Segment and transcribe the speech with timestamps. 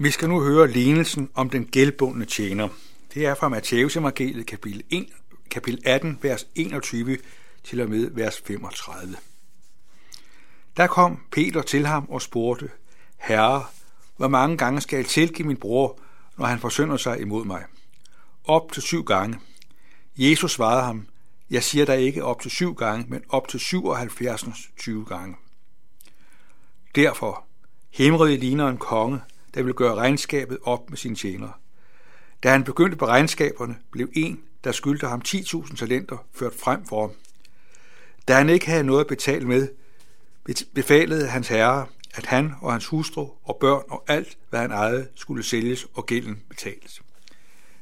[0.00, 2.68] Vi skal nu høre lignelsen om den gældbundne tjener.
[3.14, 5.06] Det er fra Matteus evangeliet kapitel, 1,
[5.50, 7.18] kapitel 18, vers 21
[7.64, 9.16] til og med vers 35.
[10.76, 12.70] Der kom Peter til ham og spurgte,
[13.16, 13.64] Herre,
[14.16, 16.00] hvor mange gange skal jeg tilgive min bror,
[16.36, 17.64] når han forsynder sig imod mig?
[18.44, 19.38] Op til syv gange.
[20.16, 21.06] Jesus svarede ham,
[21.50, 24.44] jeg siger der ikke op til syv gange, men op til 77
[24.78, 25.36] 20 gange.
[26.94, 27.44] Derfor,
[27.90, 29.20] himrede ligner en konge,
[29.54, 31.52] der ville gøre regnskabet op med sine tjenere.
[32.42, 37.00] Da han begyndte på regnskaberne, blev en, der skyldte ham 10.000 talenter, ført frem for
[37.00, 37.10] ham.
[38.28, 39.68] Da han ikke havde noget at betale med,
[40.74, 45.08] befalede hans herre, at han og hans hustru og børn og alt, hvad han ejede,
[45.14, 47.02] skulle sælges og gælden betales.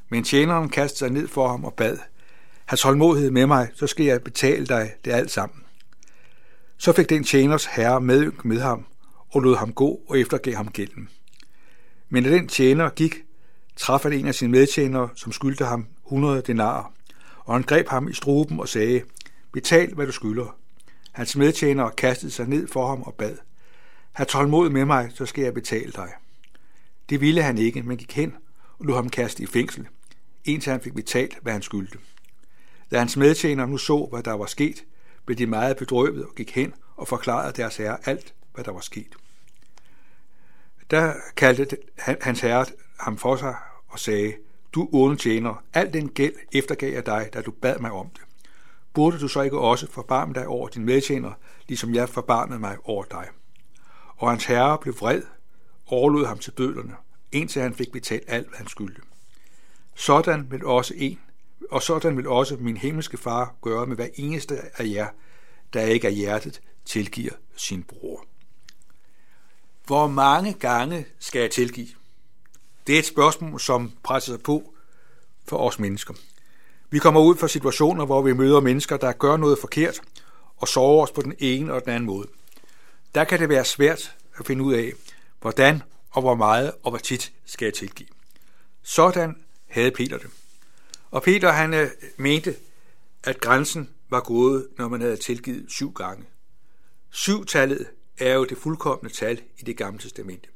[0.08, 1.98] Men tjeneren kastede sig ned for ham og bad,
[2.66, 5.62] Hans holdmodighed med mig, så skal jeg betale dig det alt sammen.
[6.76, 8.86] Så fik den tjeners herre medynk med ham,
[9.30, 11.08] og lod ham gå og eftergav ham gælden.
[12.08, 13.24] Men da den tjener gik,
[13.76, 16.92] traf han en af sine medtjenere, som skyldte ham 100 denarer,
[17.38, 19.02] og han greb ham i struben og sagde,
[19.52, 20.56] betal hvad du skylder.
[21.12, 23.36] Hans medtjenere kastede sig ned for ham og bad,
[24.12, 26.08] have tålmod med mig, så skal jeg betale dig.
[27.08, 28.34] Det ville han ikke, men gik hen
[28.78, 29.88] og lod ham kaste i fængsel,
[30.44, 31.98] indtil han fik betalt, hvad han skyldte.
[32.90, 34.84] Da hans medtjenere nu så, hvad der var sket,
[35.24, 38.80] blev de meget bedrøvet og gik hen og forklarede deres herre alt, hvad der var
[38.80, 39.16] sket.
[40.90, 42.66] Der kaldte hans herre
[43.00, 43.54] ham for sig
[43.88, 44.34] og sagde,
[44.74, 48.22] du onde tjener, al den gæld eftergav jeg dig, da du bad mig om det.
[48.94, 51.32] Burde du så ikke også forbarme dig over din medtjener,
[51.68, 53.28] ligesom jeg forbarmede mig over dig?
[54.16, 55.22] Og hans herre blev vred,
[55.86, 56.94] overlod ham til bødlerne,
[57.32, 59.02] indtil han fik betalt alt, hvad han skyldte.
[59.94, 61.18] Sådan vil også en,
[61.70, 65.08] og sådan vil også min himmelske far gøre med hver eneste af jer,
[65.72, 68.24] der ikke af hjertet tilgiver sin bror.
[69.86, 71.88] Hvor mange gange skal jeg tilgive?
[72.86, 74.74] Det er et spørgsmål, som presser sig på
[75.48, 76.14] for os mennesker.
[76.90, 80.00] Vi kommer ud fra situationer, hvor vi møder mennesker, der gør noget forkert
[80.56, 82.28] og sover os på den ene og den anden måde.
[83.14, 84.92] Der kan det være svært at finde ud af,
[85.40, 88.08] hvordan og hvor meget og hvor tit skal jeg tilgive.
[88.82, 89.36] Sådan
[89.66, 90.30] havde Peter det.
[91.10, 92.56] Og Peter han øh, mente,
[93.24, 96.24] at grænsen var gået, når man havde tilgivet syv gange.
[97.10, 97.86] Syv-tallet
[98.18, 100.48] er jo det fuldkommende tal i det gamle testamente.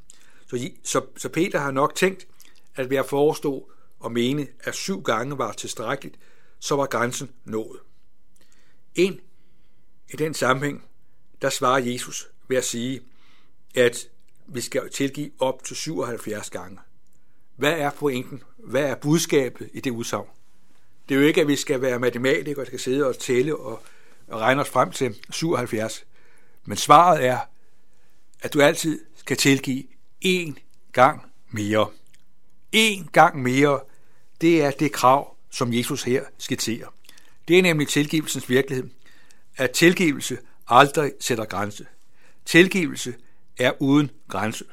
[0.46, 2.26] Så, så, så Peter har nok tænkt,
[2.74, 6.16] at ved at forestå og mene, at syv gange var tilstrækkeligt,
[6.58, 7.78] så var grænsen nået.
[8.94, 9.20] En
[10.12, 10.84] i den sammenhæng,
[11.42, 13.00] der svarer Jesus ved at sige,
[13.74, 14.08] at
[14.46, 16.78] vi skal tilgive op til 77 gange.
[17.56, 18.42] Hvad er pointen?
[18.56, 20.28] Hvad er budskabet i det udsagn?
[21.08, 23.82] Det er jo ikke, at vi skal være matematikere, og skal sidde og tælle og,
[24.28, 26.06] og regne os frem til 77.
[26.64, 27.38] Men svaret er,
[28.40, 29.84] at du altid skal tilgive
[30.24, 30.54] én
[30.92, 31.88] gang mere.
[32.72, 33.80] En gang mere,
[34.40, 36.86] det er det krav, som Jesus her skitserer.
[37.48, 38.90] Det er nemlig tilgivelsens virkelighed,
[39.56, 40.38] at tilgivelse
[40.68, 41.86] aldrig sætter grænse.
[42.44, 43.14] Tilgivelse
[43.58, 44.64] er uden grænse.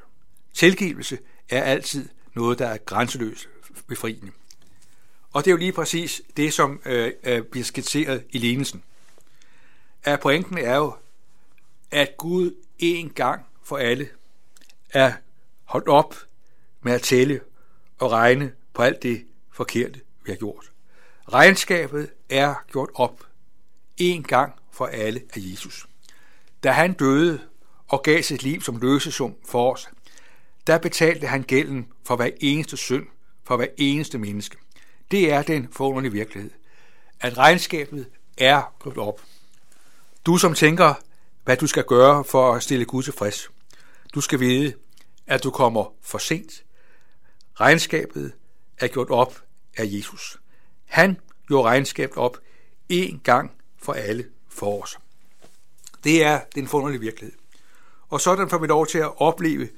[0.53, 1.17] Tilgivelse
[1.49, 3.49] er altid noget, der er grænseløst
[3.87, 4.31] befriende.
[5.33, 8.83] Og det er jo lige præcis det, som øh, øh, bliver skitseret i lignelsen.
[10.03, 10.95] At pointen er jo,
[11.91, 14.09] at Gud en gang for alle
[14.89, 15.13] er
[15.63, 16.15] holdt op
[16.81, 17.39] med at tælle
[17.99, 20.71] og regne på alt det forkerte, vi har gjort.
[21.33, 23.23] Regnskabet er gjort op
[23.97, 25.87] en gang for alle af Jesus.
[26.63, 27.39] Da han døde
[27.87, 29.89] og gav sit liv som løsesum for os,
[30.67, 33.05] der betalte han gælden for hver eneste synd,
[33.43, 34.57] for hver eneste menneske.
[35.11, 36.51] Det er den forunderlige virkelighed,
[37.19, 39.21] at regnskabet er gjort op.
[40.25, 40.93] Du som tænker,
[41.47, 43.51] hvad du skal gøre for at stille Gud tilfreds,
[44.13, 44.73] du skal vide,
[45.27, 46.63] at du kommer for sent.
[47.59, 48.31] Regnskabet
[48.77, 49.43] er gjort op
[49.77, 50.37] af Jesus.
[50.85, 52.37] Han gjorde regnskabet op
[52.93, 54.97] én gang for alle for os.
[56.03, 57.37] Det er den forunderlige virkelighed.
[58.09, 59.69] Og sådan får vi lov til at opleve,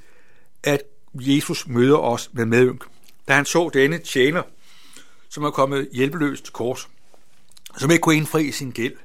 [0.63, 0.81] at
[1.13, 2.85] Jesus møder os med medynk.
[3.27, 4.43] Da han så denne tjener,
[5.29, 6.89] som er kommet hjælpeløst til kors,
[7.77, 8.97] som ikke kunne indfri sin gæld,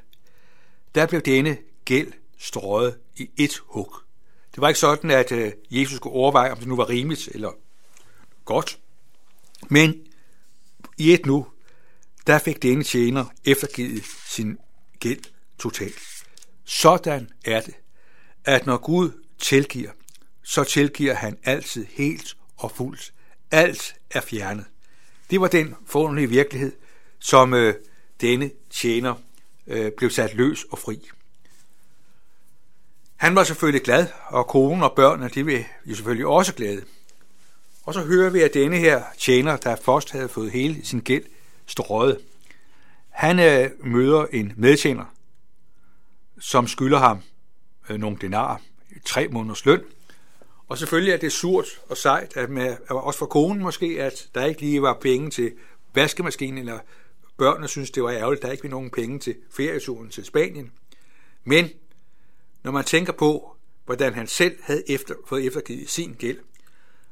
[0.95, 2.13] der blev denne gæld
[2.45, 3.95] strøget i et hug.
[4.55, 7.51] Det var ikke sådan, at øh, Jesus skulle overveje, om det nu var rimeligt eller
[8.45, 8.79] godt.
[9.69, 9.95] Men
[10.99, 11.47] i et nu,
[12.27, 14.59] der fik denne tjener eftergivet sin
[15.01, 15.23] gæld
[15.59, 15.99] totalt.
[16.65, 17.75] Sådan er det,
[18.45, 19.91] at når Gud tilgiver,
[20.43, 23.13] så tilgiver han altid helt og fuldt.
[23.51, 24.65] Alt er fjernet.
[25.31, 26.73] Det var den forunderlige virkelighed,
[27.19, 27.75] som øh,
[28.21, 29.15] denne tjener
[29.67, 31.09] øh, blev sat løs og fri.
[33.17, 36.85] Han var selvfølgelig glad, og konen og børnene, de var jo selvfølgelig også glade.
[37.83, 41.25] Og så hører vi, at denne her tjener, der først havde fået hele sin gæld
[41.67, 42.19] strøget,
[43.11, 45.05] han øh, møder en medtjener,
[46.41, 47.19] som skylder ham
[47.89, 48.57] øh, nogle denarer,
[49.05, 49.81] tre måneders løn.
[50.69, 54.45] Og selvfølgelig er det surt og sejt, at med, også for konen måske, at der
[54.45, 55.53] ikke lige var penge til
[55.95, 56.79] vaskemaskinen, eller
[57.37, 60.73] børnene synes, det var ærgerligt, at der ikke var nogen penge til ferieturen til Spanien.
[61.45, 61.71] Men
[62.65, 66.39] når man tænker på, hvordan han selv havde efter, fået eftergivet sin gæld,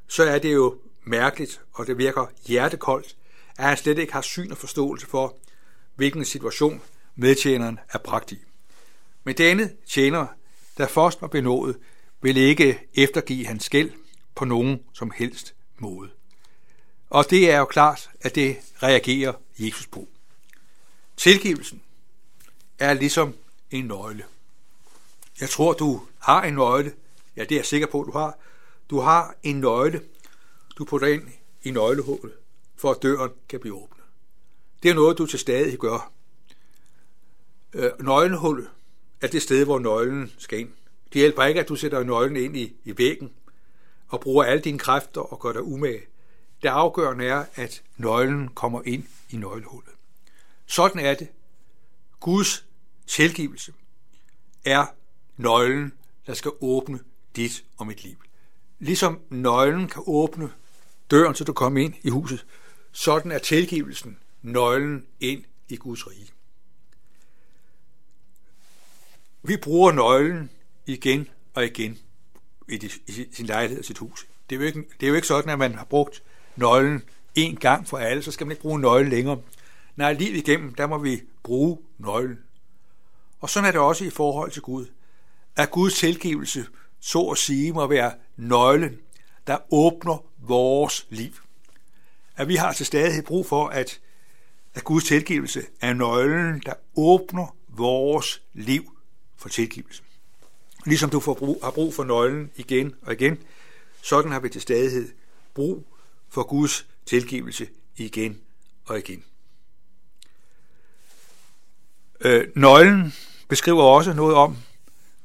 [0.06, 3.16] så er det jo mærkeligt, og det virker hjertekoldt,
[3.58, 5.36] at han slet ikke har syn og forståelse for,
[5.94, 6.82] hvilken situation
[7.16, 8.38] medtjeneren er bragt i.
[9.24, 10.26] Men denne tjener,
[10.78, 11.78] der først var benået,
[12.20, 13.90] vil ikke eftergive hans gæld
[14.34, 16.10] på nogen som helst måde.
[17.10, 20.08] Og det er jo klart, at det reagerer Jesus på.
[21.16, 21.82] Tilgivelsen
[22.78, 23.34] er ligesom
[23.70, 24.24] en nøgle.
[25.40, 26.94] Jeg tror, du har en nøgle.
[27.36, 28.38] Ja, det er jeg sikker på, du har.
[28.90, 30.02] Du har en nøgle,
[30.78, 31.28] du putter ind
[31.62, 32.32] i nøglehullet,
[32.76, 34.04] for at døren kan blive åbnet.
[34.82, 36.12] Det er noget, du til stadig gør.
[37.72, 38.70] Øh, nøglehullet
[39.20, 40.70] er det sted, hvor nøglen skal ind.
[41.12, 43.32] Det hjælper ikke, at du sætter nøglen ind i, i væggen
[44.08, 46.02] og bruger alle dine kræfter og gør dig umage.
[46.62, 49.92] Det afgørende er, at nøglen kommer ind i nøglehullet.
[50.66, 51.28] Sådan er det.
[52.20, 52.66] Guds
[53.06, 53.72] tilgivelse
[54.64, 54.86] er
[55.42, 55.92] nøglen,
[56.26, 57.00] der skal åbne
[57.36, 58.16] dit og mit liv.
[58.78, 60.52] Ligesom nøglen kan åbne
[61.10, 62.46] døren, så du kommer ind i huset,
[62.92, 66.30] sådan er tilgivelsen nøglen ind i Guds rige.
[69.42, 70.50] Vi bruger nøglen
[70.86, 71.98] igen og igen
[72.68, 72.90] i,
[73.32, 74.26] sin lejlighed og sit hus.
[74.50, 76.22] Det er, jo ikke, det er jo ikke sådan, at man har brugt
[76.56, 77.02] nøglen
[77.34, 79.40] en gang for alle, så skal man ikke bruge nøglen længere.
[79.96, 82.38] Nej, livet igennem, der må vi bruge nøglen.
[83.40, 84.86] Og sådan er det også i forhold til Gud.
[85.56, 86.66] At Guds tilgivelse,
[87.00, 88.98] så at sige, må være nøglen,
[89.46, 91.32] der åbner vores liv.
[92.36, 94.00] At vi har til stadighed brug for, at,
[94.74, 98.98] at Guds tilgivelse er nøglen, der åbner vores liv
[99.36, 100.02] for tilgivelse.
[100.86, 103.38] Ligesom du får brug, har brug for nøglen igen og igen,
[104.02, 105.12] sådan har vi til stadighed
[105.54, 105.86] brug
[106.28, 108.40] for Guds tilgivelse igen
[108.84, 109.24] og igen.
[112.20, 113.14] Øh, nøglen
[113.48, 114.56] beskriver også noget om,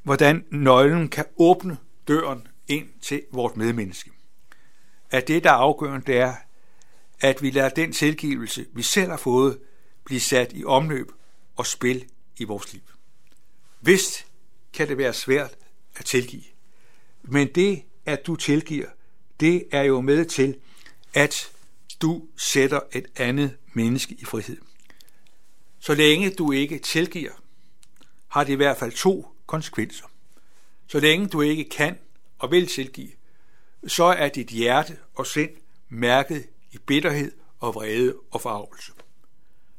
[0.08, 1.78] hvordan nøglen kan åbne
[2.08, 4.10] døren ind til vores medmenneske.
[5.10, 6.34] At det, der er afgørende, det er,
[7.20, 9.58] at vi lader den tilgivelse, vi selv har fået,
[10.04, 11.12] blive sat i omløb
[11.56, 12.04] og spil
[12.36, 12.82] i vores liv.
[13.80, 14.26] Vist
[14.72, 15.56] kan det være svært
[15.96, 16.42] at tilgive,
[17.22, 18.88] men det, at du tilgiver,
[19.40, 20.56] det er jo med til,
[21.14, 21.52] at
[22.02, 24.56] du sætter et andet menneske i frihed.
[25.80, 27.32] Så længe du ikke tilgiver,
[28.28, 30.06] har det i hvert fald to konsekvenser.
[30.86, 31.98] Så længe du ikke kan
[32.38, 33.10] og vil tilgive,
[33.86, 35.50] så er dit hjerte og sind
[35.88, 38.92] mærket i bitterhed og vrede og forarvelse.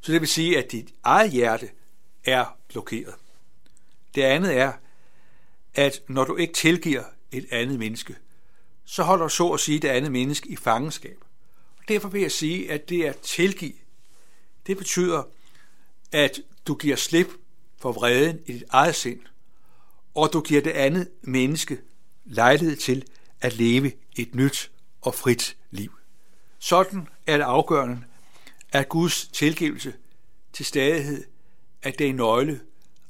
[0.01, 1.69] Så det vil sige, at dit eget hjerte
[2.25, 3.15] er blokeret.
[4.15, 4.73] Det andet er,
[5.73, 8.15] at når du ikke tilgiver et andet menneske,
[8.85, 11.17] så holder du så at sige det andet menneske i fangenskab.
[11.77, 13.73] Og derfor vil jeg sige, at det at tilgive,
[14.67, 15.23] det betyder,
[16.11, 17.27] at du giver slip
[17.77, 19.19] for vreden i dit eget sind,
[20.19, 21.79] og du giver det andet menneske
[22.25, 23.05] lejlighed til
[23.41, 24.71] at leve et nyt
[25.01, 25.91] og frit liv.
[26.59, 28.03] Sådan er det afgørende,
[28.71, 29.93] at Guds tilgivelse
[30.53, 31.23] til stadighed
[31.81, 32.61] er den nøgle,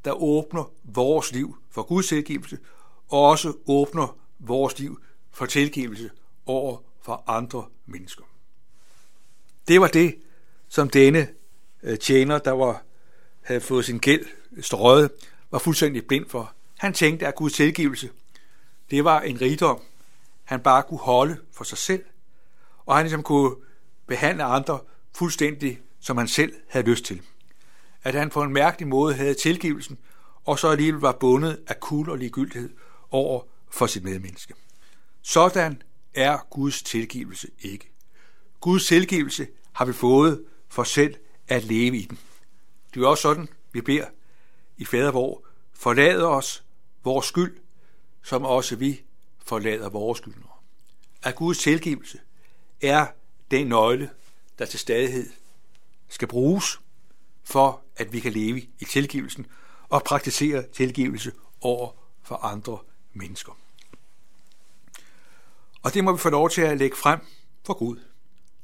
[0.06, 2.58] der åbner vores liv for Guds tilgivelse,
[3.08, 6.10] og også åbner vores liv for tilgivelse
[6.46, 8.24] over for andre mennesker.
[9.68, 10.16] Det var det,
[10.68, 11.28] som denne
[11.84, 12.84] øh, tjener, der var,
[13.42, 14.26] havde fået sin gæld
[14.62, 15.12] strøget,
[15.52, 16.54] var fuldstændig blind for.
[16.80, 18.10] Han tænkte, at Guds tilgivelse,
[18.92, 19.82] det var en rigdom,
[20.44, 22.04] han bare kunne holde for sig selv,
[22.86, 23.56] og han ligesom kunne
[24.08, 24.80] behandle andre
[25.16, 27.22] fuldstændig, som han selv havde lyst til.
[28.04, 29.98] At han på en mærkelig måde havde tilgivelsen,
[30.46, 32.70] og så alligevel var bundet af kul og ligegyldighed
[33.12, 34.54] over for sit medmenneske.
[35.22, 35.82] Sådan
[36.14, 37.92] er Guds tilgivelse ikke.
[38.60, 41.16] Guds tilgivelse har vi fået for selv
[41.48, 42.20] at leve i den.
[42.94, 44.06] Det er også sådan, vi beder
[44.78, 45.44] i fader vor,
[45.74, 46.64] forlad os
[47.04, 47.58] vores skyld,
[48.24, 49.02] som også vi
[49.46, 50.50] forlader vores skyldnere.
[51.24, 52.20] At Guds tilgivelse
[52.82, 53.08] er
[53.52, 54.10] den nøgle,
[54.60, 55.30] der til stadighed
[56.10, 56.80] skal bruges
[57.44, 59.46] for, at vi kan leve i tilgivelsen
[59.90, 61.92] og praktisere tilgivelse over
[62.24, 62.80] for andre
[63.14, 63.58] mennesker.
[65.84, 67.20] Og det må vi få lov til at lægge frem
[67.66, 67.98] for Gud.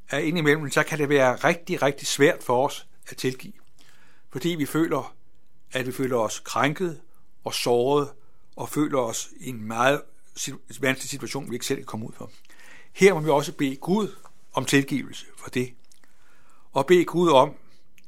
[0.09, 3.53] At indimellem, så kan det være rigtig, rigtig svært for os at tilgive.
[4.29, 5.15] Fordi vi føler,
[5.71, 7.01] at vi føler os krænket
[7.43, 8.13] og såret
[8.55, 10.01] og føler os i en meget
[10.79, 12.31] vanskelig situation, vi ikke selv kan komme ud for.
[12.93, 14.15] Her må vi også bede Gud
[14.53, 15.73] om tilgivelse for det,
[16.71, 17.53] og bede Gud om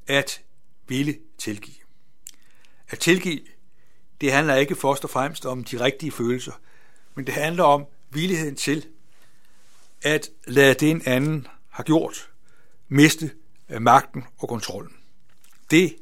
[0.07, 0.41] at
[0.87, 1.75] ville tilgive.
[2.89, 3.41] At tilgive,
[4.21, 6.53] det handler ikke først og fremmest om de rigtige følelser,
[7.15, 8.85] men det handler om villigheden til
[10.01, 12.29] at lade det en anden har gjort
[12.87, 13.31] miste
[13.69, 14.93] øh, magten og kontrollen.
[15.71, 15.95] Det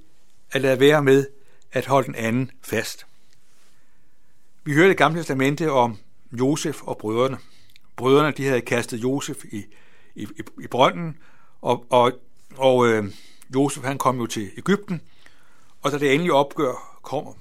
[0.51, 1.27] at lade være med
[1.71, 3.05] at holde den anden fast.
[4.67, 5.98] Vi hører det gamle testamente om
[6.31, 7.38] Josef og brødrene.
[7.95, 9.63] Brødrene de havde kastet Josef i,
[10.15, 10.27] i,
[10.63, 11.17] i brønden,
[11.62, 12.12] og, og,
[12.55, 13.05] og øh,
[13.55, 15.01] Josef han kom jo til Ægypten,
[15.81, 17.34] og da det endelige opgør kommer,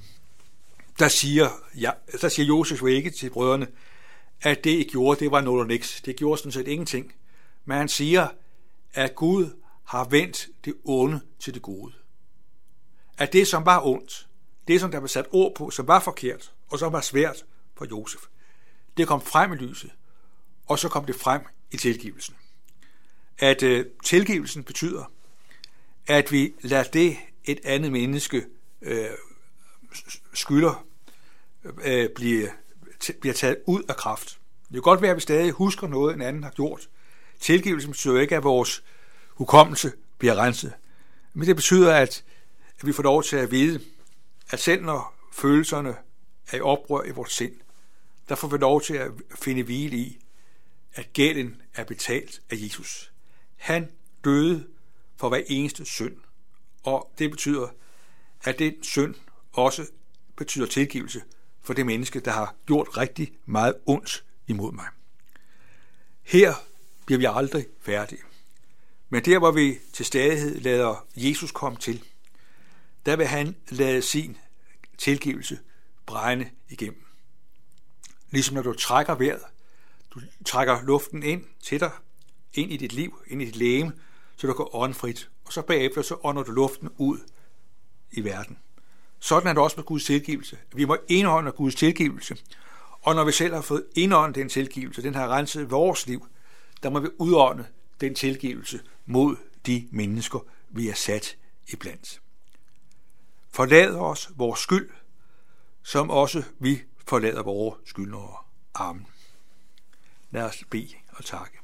[0.98, 1.48] der siger,
[1.80, 1.90] ja,
[2.20, 3.66] der siger Josef jo ikke til brødrene,
[4.42, 6.00] at det, I gjorde, det var noget og niks.
[6.00, 7.12] Det gjorde sådan set ingenting.
[7.64, 8.28] Men han siger,
[8.94, 9.50] at Gud
[9.84, 11.92] har vendt det onde til det gode.
[13.18, 14.26] At det, som var ondt,
[14.68, 17.86] det, som der var sat ord på, som var forkert, og som var svært for
[17.90, 18.20] Josef,
[18.96, 19.90] det kom frem i lyset,
[20.66, 22.34] og så kom det frem i tilgivelsen.
[23.38, 25.12] At øh, tilgivelsen betyder,
[26.06, 28.46] at vi lader det, et andet menneske
[28.82, 29.06] øh,
[30.32, 30.86] skylder,
[31.84, 32.50] øh, blive,
[33.20, 34.38] bliver taget ud af kraft.
[34.68, 36.88] Det kan godt være, at vi stadig husker noget, en anden har gjort.
[37.40, 38.84] Tilgivelsen betyder ikke, at vores
[39.28, 40.72] hukommelse bliver renset.
[41.34, 42.24] Men det betyder, at,
[42.78, 43.80] at vi får lov til at vide,
[44.50, 45.96] at selv når følelserne
[46.50, 47.52] er i oprør i vores sind,
[48.28, 49.10] der får vi lov til at
[49.42, 50.18] finde hvile i,
[50.94, 53.12] at gælden er betalt af Jesus.
[53.56, 53.90] Han
[54.24, 54.66] døde
[55.16, 56.16] for hver eneste synd,
[56.82, 57.68] og det betyder,
[58.44, 59.14] at den synd
[59.52, 59.86] også
[60.36, 61.22] betyder tilgivelse
[61.62, 64.86] for det menneske, der har gjort rigtig meget ondt imod mig.
[66.22, 66.54] Her
[67.06, 68.22] bliver vi aldrig færdige.
[69.08, 72.04] Men der, hvor vi til stadighed lader Jesus komme til,
[73.06, 74.36] der vil han lade sin
[74.98, 75.58] tilgivelse
[76.06, 77.06] brænde igennem.
[78.30, 79.42] Ligesom når du trækker vejret,
[80.10, 81.90] du trækker luften ind til dig,
[82.54, 83.92] ind i dit liv, ind i dit læge,
[84.36, 87.18] så du kan åndfrit, og så bagefter så ånder du luften ud
[88.12, 88.58] i verden.
[89.20, 90.58] Sådan er det også med Guds tilgivelse.
[90.74, 92.36] Vi må indånde Guds tilgivelse,
[93.02, 96.26] og når vi selv har fået indåndet den tilgivelse, den har renset vores liv,
[96.82, 97.66] der må vi udånde
[98.00, 101.36] den tilgivelse mod de mennesker, vi er sat
[101.68, 102.20] iblandt.
[103.50, 104.90] Forlad os vores skyld,
[105.84, 108.36] som også vi forlader vores skyldnere.
[108.74, 109.06] Amen.
[110.30, 111.58] Lad os bede og takke.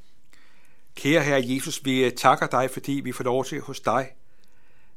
[0.94, 4.10] Kære Herre Jesus, vi takker dig, fordi vi får lov til hos dig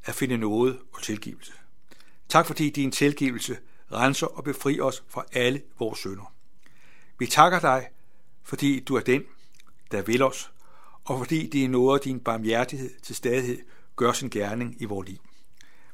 [0.03, 1.53] at finde noget og tilgivelse.
[2.29, 3.57] Tak fordi din tilgivelse
[3.91, 6.33] renser og befrier os fra alle vores synder.
[7.19, 7.89] Vi takker dig,
[8.43, 9.23] fordi du er den,
[9.91, 10.51] der vil os,
[11.05, 13.59] og fordi det er noget af din barmhjertighed til stadighed
[13.95, 15.17] gør sin gerning i vores liv.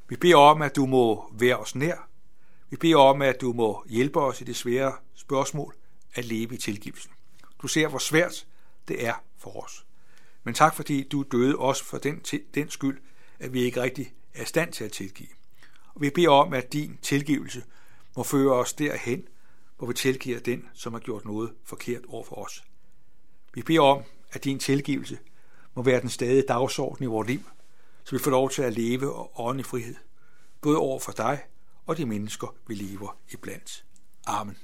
[0.07, 2.08] Vi beder om, at du må være os nær.
[2.69, 5.75] Vi beder om, at du må hjælpe os i det svære spørgsmål
[6.13, 7.11] at leve i tilgivelsen.
[7.61, 8.47] Du ser, hvor svært
[8.87, 9.85] det er for os.
[10.43, 12.23] Men tak, fordi du døde os for den,
[12.55, 13.01] den skyld,
[13.39, 15.29] at vi ikke rigtig er i stand til at tilgive.
[15.93, 17.63] Og vi beder om, at din tilgivelse
[18.17, 19.27] må føre os derhen,
[19.77, 22.63] hvor vi tilgiver den, som har gjort noget forkert over for os.
[23.53, 25.19] Vi beder om, at din tilgivelse
[25.75, 27.39] må være den stadige dagsorden i vores liv,
[28.03, 29.95] så vi får lov til at leve og ånde i frihed,
[30.61, 31.43] både over for dig
[31.89, 33.85] og de mennesker, vi lever iblandt.
[34.27, 34.57] Amen.